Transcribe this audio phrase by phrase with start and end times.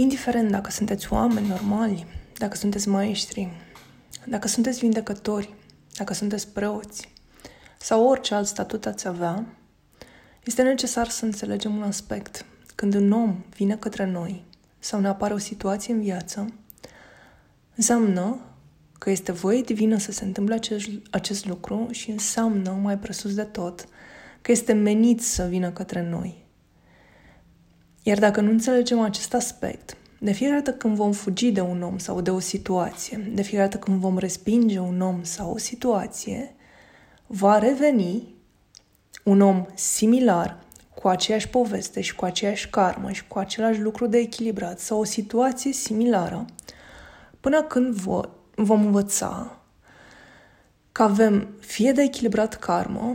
[0.00, 2.06] indiferent dacă sunteți oameni normali,
[2.38, 3.48] dacă sunteți maestri,
[4.26, 5.54] dacă sunteți vindecători,
[5.96, 7.12] dacă sunteți preoți
[7.78, 9.46] sau orice alt statut ați avea,
[10.44, 12.44] este necesar să înțelegem un aspect.
[12.74, 14.44] Când un om vine către noi
[14.78, 16.52] sau ne apare o situație în viață,
[17.74, 18.40] înseamnă
[18.98, 23.44] că este voie divină să se întâmple acest, acest lucru și înseamnă, mai presus de
[23.44, 23.88] tot,
[24.40, 26.46] că este menit să vină către noi.
[28.02, 31.98] Iar dacă nu înțelegem acest aspect, de fiecare dată când vom fugi de un om
[31.98, 36.54] sau de o situație, de fiecare dată când vom respinge un om sau o situație,
[37.26, 38.34] va reveni
[39.24, 40.58] un om similar,
[40.94, 45.04] cu aceeași poveste și cu aceeași karmă și cu același lucru de echilibrat sau o
[45.04, 46.44] situație similară,
[47.40, 47.94] până când
[48.54, 49.60] vom învăța
[50.92, 53.12] că avem fie de echilibrat karmă,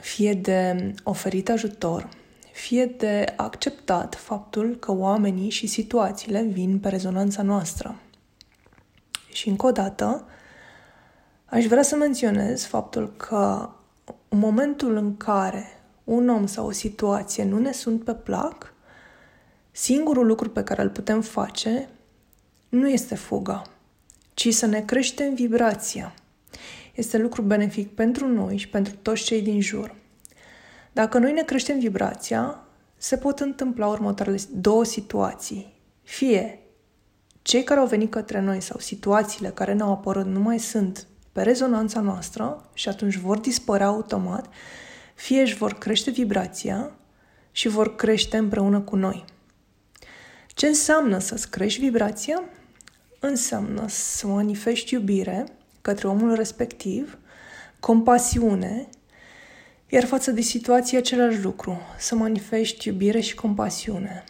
[0.00, 2.08] fie de oferit ajutor,
[2.52, 8.00] fie de acceptat faptul că oamenii și situațiile vin pe rezonanța noastră.
[9.32, 10.26] Și încă o dată,
[11.44, 13.70] aș vrea să menționez faptul că
[14.28, 15.66] în momentul în care
[16.04, 18.74] un om sau o situație nu ne sunt pe plac,
[19.70, 21.88] singurul lucru pe care îl putem face
[22.68, 23.62] nu este fuga,
[24.34, 26.14] ci să ne creștem vibrația.
[26.94, 29.94] Este lucru benefic pentru noi și pentru toți cei din jur.
[30.92, 32.64] Dacă noi ne creștem vibrația,
[32.96, 35.80] se pot întâmpla următoarele două situații.
[36.02, 36.58] Fie
[37.42, 41.42] cei care au venit către noi sau situațiile care ne-au apărut nu mai sunt pe
[41.42, 44.46] rezonanța noastră și atunci vor dispărea automat,
[45.14, 46.90] fie își vor crește vibrația
[47.50, 49.24] și vor crește împreună cu noi.
[50.46, 52.42] Ce înseamnă să-ți crești vibrația?
[53.20, 55.44] Înseamnă să manifesti iubire
[55.80, 57.18] către omul respectiv,
[57.80, 58.88] compasiune,
[59.94, 64.24] iar față de situație același lucru, să manifesti iubire și compasiune.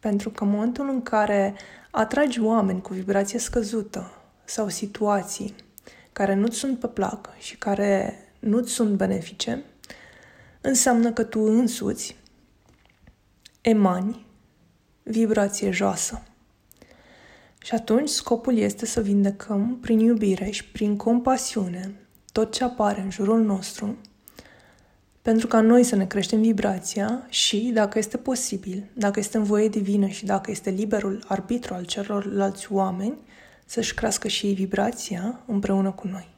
[0.00, 1.54] Pentru că în momentul în care
[1.90, 4.12] atragi oameni cu vibrație scăzută
[4.44, 5.54] sau situații
[6.12, 9.64] care nu-ți sunt pe plac și care nu-ți sunt benefice,
[10.60, 12.16] înseamnă că tu însuți
[13.60, 14.26] emani
[15.02, 16.22] vibrație joasă.
[17.62, 21.94] Și atunci scopul este să vindecăm prin iubire și prin compasiune
[22.32, 23.96] tot ce apare în jurul nostru,
[25.26, 29.68] pentru ca noi să ne creștem vibrația și, dacă este posibil, dacă este în voie
[29.68, 33.18] divină și dacă este liberul arbitru al celorlalți oameni,
[33.64, 36.35] să-și crească și ei vibrația împreună cu noi.